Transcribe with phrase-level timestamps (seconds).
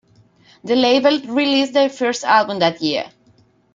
[0.63, 3.11] The label released their first album that year.